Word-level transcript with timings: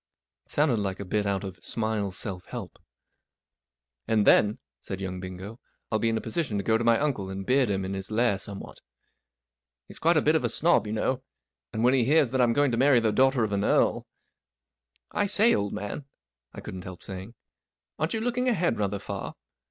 It 0.47 0.51
sounded 0.51 0.79
like 0.79 0.99
a 0.99 1.05
bit 1.05 1.27
out 1.27 1.43
of 1.43 1.57
41 1.57 1.61
Smiles's 1.61 2.17
Self 2.17 2.45
Help." 2.47 2.71
44 4.07 4.13
And 4.17 4.25
then," 4.25 4.59
said 4.79 4.99
young 4.99 5.19
Bingo, 5.19 5.59
44 5.89 5.89
I'll 5.91 5.99
be 5.99 6.09
in 6.09 6.17
a 6.17 6.21
position 6.21 6.57
to 6.57 6.63
go 6.63 6.79
to 6.79 6.83
my 6.83 6.97
uncle 6.97 7.29
and 7.29 7.45
beard 7.45 7.69
him 7.69 7.85
in 7.85 7.93
his 7.93 8.09
lair 8.09 8.39
somewhat. 8.39 8.79
He's 9.87 9.99
quite 9.99 10.17
a 10.17 10.23
bit 10.23 10.33
of 10.33 10.43
a 10.43 10.49
snob, 10.49 10.87
you 10.87 10.93
know, 10.93 11.21
and 11.71 11.83
when 11.83 11.93
he 11.93 12.03
hears 12.03 12.31
that 12.31 12.41
I'm 12.41 12.53
going 12.53 12.71
to 12.71 12.77
marry 12.77 12.99
the 12.99 13.11
daughter 13.11 13.43
of 13.43 13.51
an 13.51 13.63
earl" 13.63 14.07
44 15.11 15.21
I 15.21 15.25
say, 15.27 15.53
old 15.53 15.71
man," 15.73 16.05
I 16.51 16.61
couldn't 16.61 16.83
help 16.83 17.03
saying, 17.03 17.35
44 17.97 17.99
aren't 17.99 18.13
you 18.15 18.21
looking 18.21 18.49
ahead 18.49 18.79
rather 18.79 18.97
far 18.97 19.35